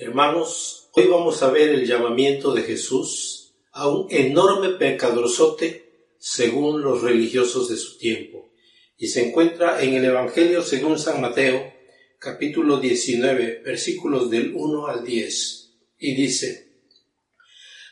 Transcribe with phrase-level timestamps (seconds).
[0.00, 7.02] Hermanos, hoy vamos a ver el llamamiento de Jesús a un enorme pecadorzote según los
[7.02, 8.48] religiosos de su tiempo.
[8.96, 11.72] Y se encuentra en el Evangelio según San Mateo,
[12.20, 15.70] capítulo 19, versículos del 1 al 10.
[15.98, 16.68] Y dice,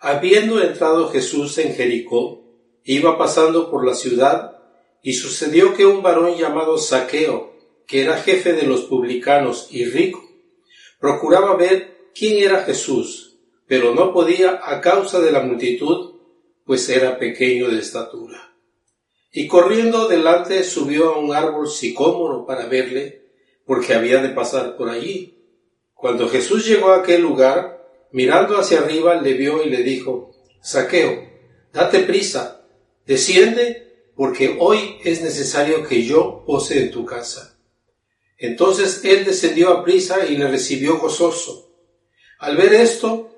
[0.00, 2.46] Habiendo entrado Jesús en Jericó,
[2.82, 4.58] iba pasando por la ciudad,
[5.02, 7.52] y sucedió que un varón llamado Saqueo,
[7.86, 10.29] que era jefe de los publicanos y rico,
[11.00, 16.14] procuraba ver quién era Jesús, pero no podía a causa de la multitud,
[16.64, 18.54] pues era pequeño de estatura.
[19.32, 23.22] Y corriendo delante subió a un árbol sicómoro para verle,
[23.64, 25.36] porque había de pasar por allí.
[25.94, 27.80] Cuando Jesús llegó a aquel lugar,
[28.12, 31.28] mirando hacia arriba, le vio y le dijo, Saqueo,
[31.72, 32.66] date prisa,
[33.06, 37.56] desciende, porque hoy es necesario que yo pose en tu casa.
[38.40, 41.70] Entonces él descendió a prisa y le recibió gozoso.
[42.38, 43.30] Al ver esto,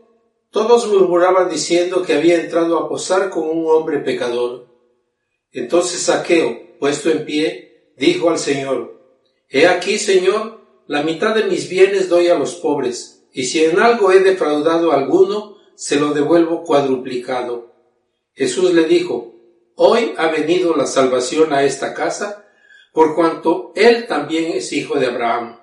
[0.50, 4.68] todos murmuraban diciendo que había entrado a posar con un hombre pecador.
[5.50, 9.00] Entonces Saqueo, puesto en pie, dijo al Señor,
[9.48, 13.80] He aquí, Señor, la mitad de mis bienes doy a los pobres, y si en
[13.80, 17.72] algo he defraudado a alguno, se lo devuelvo cuadruplicado.
[18.34, 19.34] Jesús le dijo,
[19.74, 22.46] Hoy ha venido la salvación a esta casa,
[22.92, 25.58] por cuanto él también es hijo de Abraham,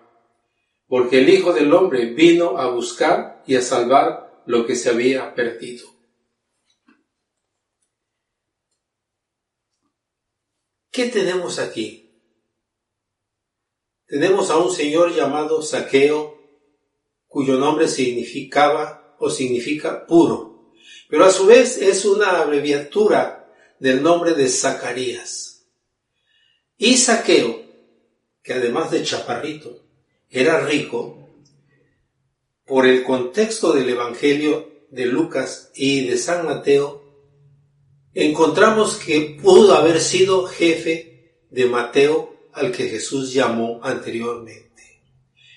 [0.88, 5.36] porque el Hijo del Hombre vino a buscar y a salvar lo que se había
[5.36, 5.88] perdido.
[10.91, 12.09] ¿Qué tenemos aquí?
[14.08, 16.36] Tenemos a un señor llamado Saqueo,
[17.27, 20.73] cuyo nombre significaba o significa puro,
[21.08, 25.58] pero a su vez es una abreviatura del nombre de Zacarías.
[26.81, 27.61] Y Saqueo,
[28.41, 29.83] que además de chaparrito,
[30.30, 31.27] era rico,
[32.66, 37.03] por el contexto del Evangelio de Lucas y de San Mateo,
[38.13, 45.02] encontramos que pudo haber sido jefe de Mateo al que Jesús llamó anteriormente.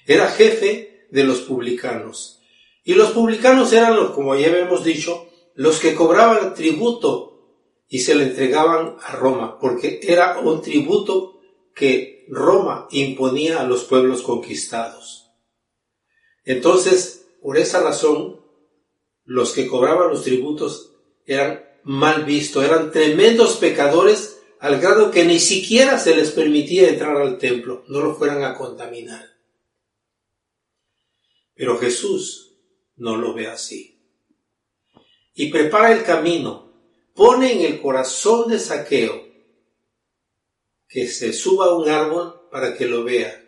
[0.04, 2.40] Era jefe de los publicanos.
[2.82, 7.31] Y los publicanos eran, como ya habíamos dicho, los que cobraban tributo
[7.92, 11.42] y se le entregaban a Roma, porque era un tributo
[11.74, 15.30] que Roma imponía a los pueblos conquistados.
[16.46, 18.40] Entonces, por esa razón,
[19.24, 20.94] los que cobraban los tributos
[21.26, 27.18] eran mal vistos, eran tremendos pecadores al grado que ni siquiera se les permitía entrar
[27.18, 29.36] al templo, no lo fueran a contaminar.
[31.54, 32.56] Pero Jesús
[32.96, 34.00] no lo ve así.
[35.34, 36.61] Y prepara el camino
[37.14, 39.32] pone en el corazón de Saqueo
[40.88, 43.42] que se suba a un árbol para que lo vea,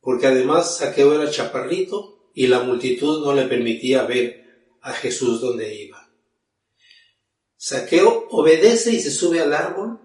[0.00, 5.74] porque además Saqueo era chaparrito y la multitud no le permitía ver a Jesús donde
[5.74, 6.12] iba.
[7.56, 9.98] Saqueo obedece y se sube al árbol,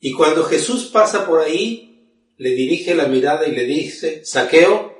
[0.00, 4.92] y cuando Jesús pasa por ahí, le dirige la mirada y le dice, Saqueo,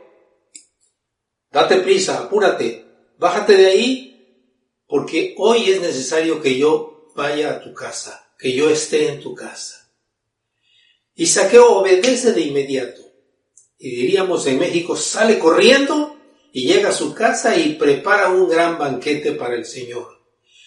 [1.50, 2.84] date prisa, apúrate,
[3.18, 4.06] bájate de ahí,
[4.86, 9.34] porque hoy es necesario que yo vaya a tu casa, que yo esté en tu
[9.34, 9.91] casa.
[11.15, 13.03] Y Saqueo obedece de inmediato.
[13.78, 16.16] Y diríamos en México, sale corriendo
[16.53, 20.09] y llega a su casa y prepara un gran banquete para el Señor.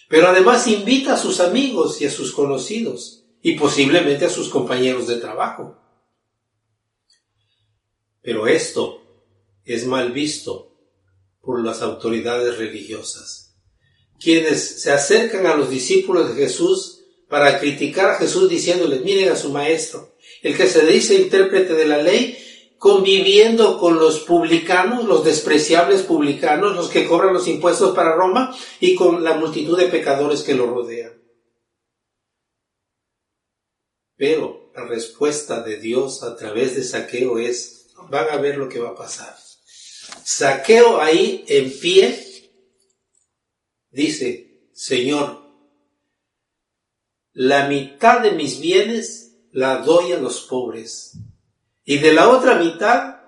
[0.09, 5.07] Pero además invita a sus amigos y a sus conocidos y posiblemente a sus compañeros
[5.07, 5.77] de trabajo.
[8.21, 9.03] Pero esto
[9.63, 10.75] es mal visto
[11.41, 13.48] por las autoridades religiosas
[14.19, 19.35] quienes se acercan a los discípulos de Jesús para criticar a Jesús diciéndoles, miren a
[19.35, 22.37] su maestro, el que se dice intérprete de la ley,
[22.77, 28.95] conviviendo con los publicanos, los despreciables publicanos, los que cobran los impuestos para Roma, y
[28.95, 31.21] con la multitud de pecadores que lo rodean.
[34.15, 38.79] Pero la respuesta de Dios a través de Saqueo es, van a ver lo que
[38.79, 39.35] va a pasar.
[40.23, 42.28] Saqueo ahí en pie
[43.91, 45.41] dice, Señor,
[47.33, 51.17] la mitad de mis bienes la doy a los pobres.
[51.83, 53.21] Y de la otra mitad,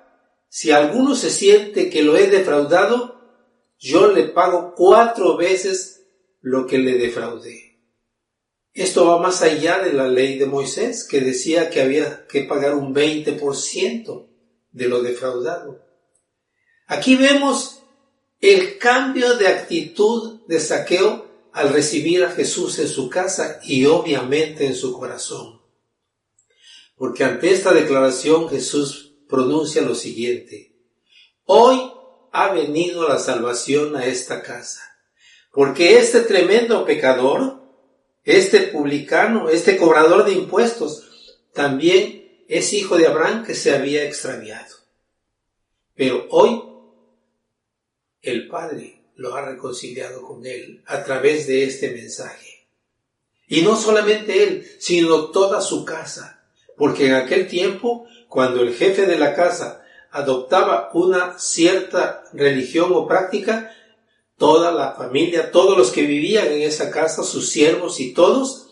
[0.49, 3.21] si alguno se siente que lo he defraudado,
[3.79, 6.05] yo le pago cuatro veces
[6.41, 7.79] lo que le defraudé.
[8.73, 12.75] Esto va más allá de la ley de Moisés, que decía que había que pagar
[12.75, 14.27] un 20%
[14.71, 15.83] de lo defraudado.
[16.87, 17.83] Aquí vemos
[18.39, 24.65] el cambio de actitud de saqueo al recibir a Jesús en su casa y obviamente
[24.65, 25.61] en su corazón.
[26.97, 30.75] Porque ante esta declaración Jesús pronuncia lo siguiente.
[31.45, 31.93] Hoy
[32.33, 34.81] ha venido la salvación a esta casa.
[35.53, 37.63] Porque este tremendo pecador,
[38.25, 44.75] este publicano, este cobrador de impuestos, también es hijo de Abraham que se había extraviado.
[45.95, 46.61] Pero hoy
[48.21, 52.65] el Padre lo ha reconciliado con él a través de este mensaje.
[53.47, 56.43] Y no solamente él, sino toda su casa.
[56.75, 63.07] Porque en aquel tiempo, cuando el jefe de la casa adoptaba una cierta religión o
[63.07, 63.71] práctica,
[64.37, 68.69] toda la familia, todos los que vivían en esa casa, sus siervos y todos,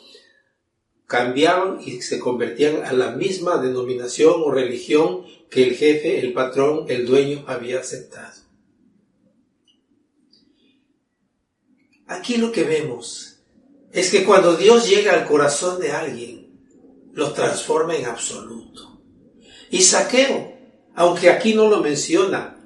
[1.05, 6.85] cambiaban y se convertían a la misma denominación o religión que el jefe, el patrón,
[6.87, 8.38] el dueño había aceptado.
[12.09, 13.37] Aquí lo que vemos
[13.91, 16.59] es que cuando Dios llega al corazón de alguien,
[17.13, 18.99] lo transforma en absoluto.
[19.69, 20.57] Y Saqueo,
[20.95, 22.59] aunque aquí no lo menciona,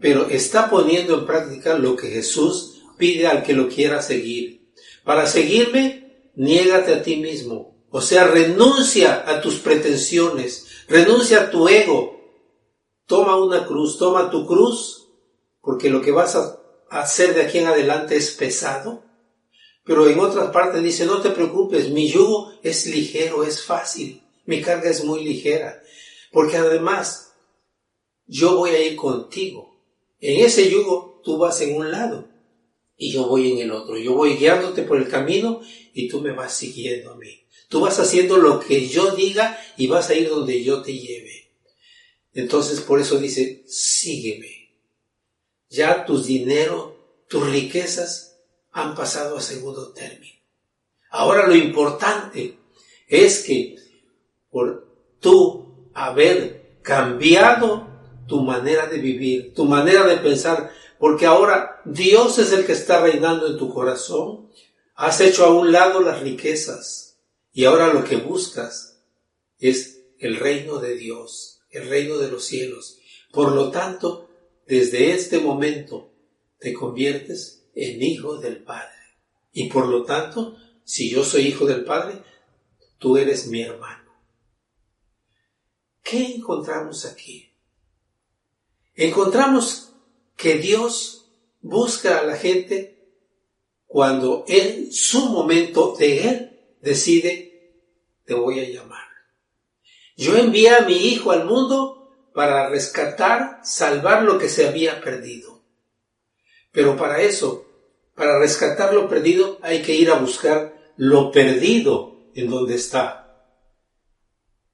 [0.00, 4.72] pero está poniendo en práctica lo que Jesús pide al que lo quiera seguir.
[5.04, 7.84] Para seguirme, niégate a ti mismo.
[7.90, 12.18] O sea, renuncia a tus pretensiones, renuncia a tu ego.
[13.06, 15.08] Toma una cruz, toma tu cruz,
[15.60, 16.58] porque lo que vas a
[16.90, 19.04] hacer de aquí en adelante es pesado.
[19.84, 24.60] Pero en otras partes dice, no te preocupes, mi yugo es ligero, es fácil, mi
[24.60, 25.82] carga es muy ligera.
[26.30, 27.32] Porque además,
[28.26, 29.80] yo voy a ir contigo.
[30.20, 32.28] En ese yugo tú vas en un lado
[32.96, 33.96] y yo voy en el otro.
[33.96, 35.60] Yo voy guiándote por el camino
[35.94, 37.44] y tú me vas siguiendo a mí.
[37.68, 41.52] Tú vas haciendo lo que yo diga y vas a ir donde yo te lleve.
[42.34, 44.57] Entonces por eso dice, sígueme.
[45.68, 46.96] Ya tus dinero,
[47.28, 48.38] tus riquezas
[48.72, 50.38] han pasado a segundo término.
[51.10, 52.58] Ahora lo importante
[53.06, 53.76] es que
[54.50, 54.86] por
[55.20, 57.86] tú haber cambiado
[58.26, 63.00] tu manera de vivir, tu manera de pensar, porque ahora Dios es el que está
[63.00, 64.50] reinando en tu corazón.
[64.94, 67.18] Has hecho a un lado las riquezas
[67.52, 69.00] y ahora lo que buscas
[69.58, 72.98] es el reino de Dios, el reino de los cielos.
[73.32, 74.27] Por lo tanto,
[74.68, 76.12] desde este momento
[76.58, 78.92] te conviertes en hijo del Padre.
[79.50, 82.22] Y por lo tanto, si yo soy hijo del Padre,
[82.98, 84.12] tú eres mi hermano.
[86.02, 87.46] ¿Qué encontramos aquí?
[88.94, 89.92] encontramos
[90.36, 91.30] que Dios
[91.60, 93.12] busca a la gente
[93.86, 97.74] cuando en su momento de Él decide,
[98.24, 99.06] te voy a llamar.
[100.16, 101.97] Yo envié a mi hijo al mundo
[102.38, 105.60] para rescatar, salvar lo que se había perdido.
[106.70, 107.66] Pero para eso,
[108.14, 113.42] para rescatar lo perdido, hay que ir a buscar lo perdido en donde está.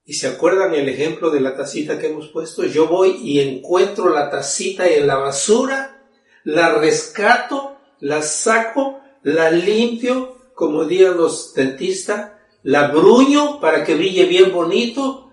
[0.05, 2.65] ¿Y se acuerdan el ejemplo de la tacita que hemos puesto?
[2.65, 6.07] Yo voy y encuentro la tacita en la basura,
[6.45, 12.33] la rescato, la saco, la limpio, como dirían los dentistas,
[12.63, 15.24] la bruño para que brille bien bonito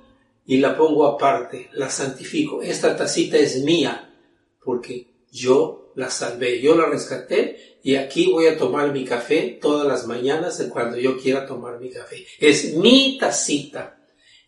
[0.52, 2.62] y la pongo aparte, la santifico.
[2.62, 4.14] Esta tacita es mía
[4.62, 9.88] porque yo la salvé, yo la rescaté y aquí voy a tomar mi café todas
[9.88, 12.28] las mañanas cuando yo quiera tomar mi café.
[12.38, 13.98] Es mi tacita.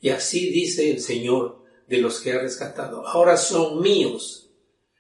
[0.02, 3.08] Y así dice el Señor de los que ha rescatado.
[3.08, 4.50] Ahora son míos.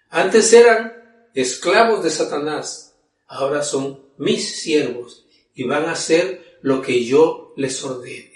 [0.09, 0.93] Antes eran
[1.33, 2.95] esclavos de Satanás.
[3.27, 8.32] Ahora son mis siervos y van a hacer lo que yo les ordene.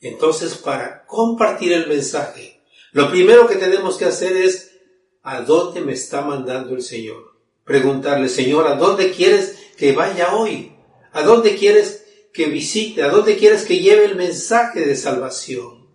[0.00, 2.62] Entonces, para compartir el mensaje,
[2.92, 4.78] lo primero que tenemos que hacer es,
[5.22, 7.36] ¿a dónde me está mandando el Señor?
[7.64, 10.72] Preguntarle, Señor, ¿a dónde quieres que vaya hoy?
[11.12, 15.88] ¿A dónde quieres que visite, a dónde quieres que lleve el mensaje de salvación.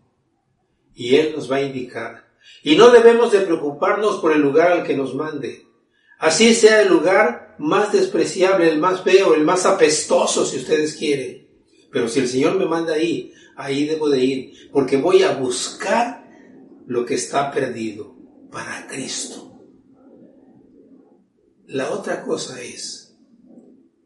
[0.93, 2.27] Y Él nos va a indicar.
[2.61, 5.65] Y no debemos de preocuparnos por el lugar al que nos mande.
[6.19, 11.47] Así sea el lugar más despreciable, el más feo, el más apestoso, si ustedes quieren.
[11.91, 16.29] Pero si el Señor me manda ahí, ahí debo de ir, porque voy a buscar
[16.85, 18.15] lo que está perdido
[18.51, 19.59] para Cristo.
[21.67, 23.15] La otra cosa es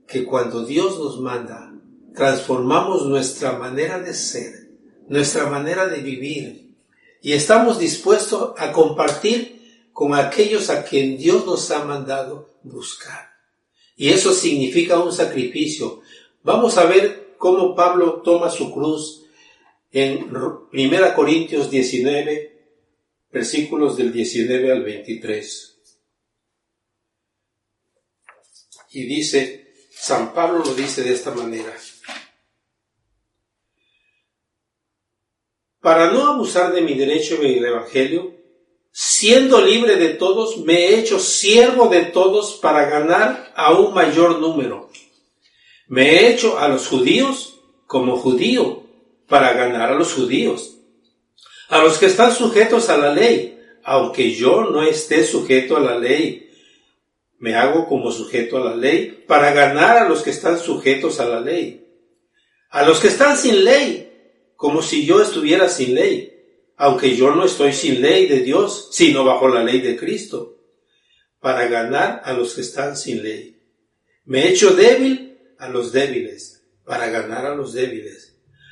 [0.08, 1.74] que cuando Dios nos manda
[2.16, 4.72] transformamos nuestra manera de ser,
[5.08, 6.76] nuestra manera de vivir
[7.22, 13.32] y estamos dispuestos a compartir con aquellos a quien Dios nos ha mandado buscar.
[13.96, 16.02] Y eso significa un sacrificio.
[16.44, 19.26] Vamos a ver cómo Pablo toma su cruz
[20.00, 22.58] en 1 Corintios 19,
[23.32, 25.80] versículos del 19 al 23.
[28.92, 31.76] Y dice, San Pablo lo dice de esta manera.
[35.80, 38.36] Para no abusar de mi derecho en el Evangelio,
[38.92, 44.40] siendo libre de todos, me he hecho siervo de todos para ganar a un mayor
[44.40, 44.90] número.
[45.88, 48.87] Me he hecho a los judíos como judío
[49.28, 50.80] para ganar a los judíos.
[51.70, 55.98] A los que están sujetos a la ley, aunque yo no esté sujeto a la
[55.98, 56.50] ley,
[57.40, 61.28] me hago como sujeto a la ley para ganar a los que están sujetos a
[61.28, 61.86] la ley.
[62.70, 64.12] A los que están sin ley,
[64.56, 66.38] como si yo estuviera sin ley
[66.78, 70.60] aunque yo no estoy sin ley de Dios, sino bajo la ley de Cristo,
[71.40, 73.60] para ganar a los que están sin ley.
[74.26, 78.27] Me he hecho débil a los débiles, para ganar a los débiles.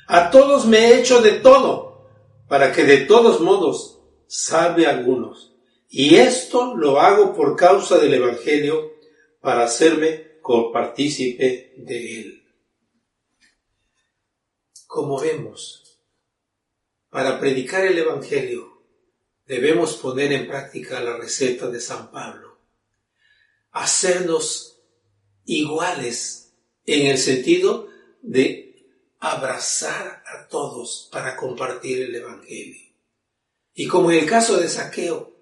[0.06, 2.08] A todos me he hecho de todo,
[2.48, 5.52] para que de todos modos salve a algunos.
[5.88, 8.92] Y esto lo hago por causa del Evangelio,
[9.40, 12.42] para hacerme copartícipe de él.
[14.86, 16.00] Como vemos,
[17.10, 18.82] para predicar el Evangelio
[19.46, 22.58] debemos poner en práctica la receta de San Pablo.
[23.70, 24.80] Hacernos
[25.44, 26.52] iguales
[26.84, 27.88] en el sentido
[28.22, 28.65] de
[29.32, 32.92] abrazar a todos para compartir el Evangelio.
[33.74, 35.34] Y como en el caso de Saqueo,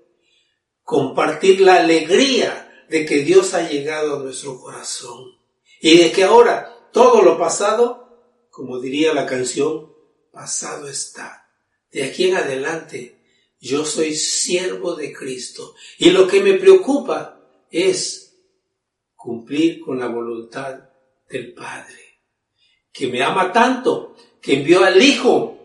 [0.83, 5.39] compartir la alegría de que Dios ha llegado a nuestro corazón.
[5.81, 9.93] Y de que ahora todo lo pasado, como diría la canción,
[10.31, 11.49] pasado está.
[11.91, 13.21] De aquí en adelante
[13.61, 15.75] yo soy siervo de Cristo.
[15.99, 18.37] Y lo que me preocupa es
[19.15, 20.81] cumplir con la voluntad
[21.29, 22.04] del Padre,
[22.95, 25.59] que me ama tanto, que envió al Hijo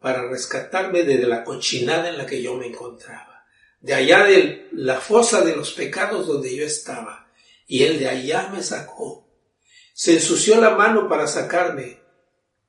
[0.00, 3.44] para rescatarme de la cochinada en la que yo me encontraba,
[3.80, 7.32] de allá de la fosa de los pecados donde yo estaba,
[7.66, 9.28] y Él de allá me sacó.
[9.92, 12.00] Se ensució la mano para sacarme.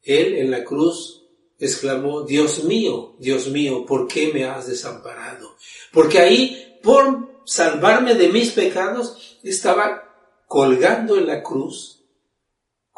[0.01, 1.23] Él en la cruz
[1.59, 5.55] exclamó, Dios mío, Dios mío, ¿por qué me has desamparado?
[5.93, 10.03] Porque ahí, por salvarme de mis pecados, estaba
[10.47, 11.98] colgando en la cruz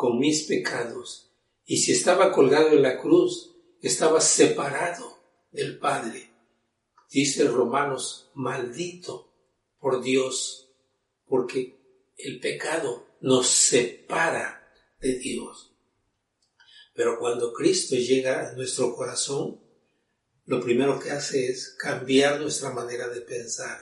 [0.01, 1.29] con mis pecados.
[1.63, 3.51] Y si estaba colgado en la cruz,
[3.83, 5.19] estaba separado
[5.51, 6.27] del Padre.
[7.11, 9.31] Dice Romanos, maldito
[9.77, 10.71] por Dios,
[11.27, 11.77] porque
[12.17, 15.71] el pecado nos separa de Dios.
[16.95, 19.61] Pero cuando Cristo llega a nuestro corazón,
[20.45, 23.79] lo primero que hace es cambiar nuestra manera de pensar.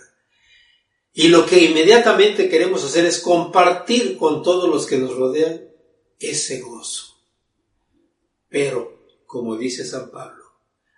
[1.14, 5.69] Y lo que inmediatamente queremos hacer es compartir con todos los que nos rodean
[6.20, 7.18] ese gozo.
[8.50, 10.44] Pero, como dice San Pablo,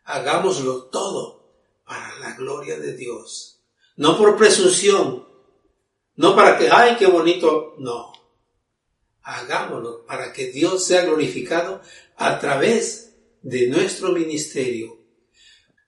[0.03, 1.53] hagámoslo todo
[1.85, 3.61] para la gloria de Dios.
[3.95, 5.27] No por presunción,
[6.15, 8.11] no para que, ay, qué bonito, no
[9.23, 11.81] hagámoslo para que Dios sea glorificado
[12.15, 14.99] a través de nuestro ministerio.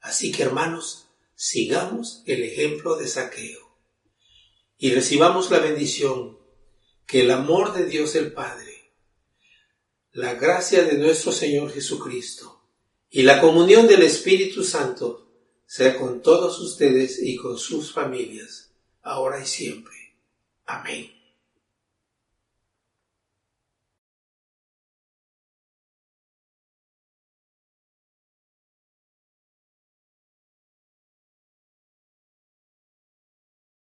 [0.01, 3.77] Así que hermanos, sigamos el ejemplo de saqueo
[4.77, 6.37] y recibamos la bendición
[7.05, 8.72] que el amor de Dios el Padre,
[10.13, 12.61] la gracia de nuestro Señor Jesucristo
[13.09, 15.27] y la comunión del Espíritu Santo
[15.65, 19.95] sea con todos ustedes y con sus familias, ahora y siempre.
[20.67, 21.22] Amén.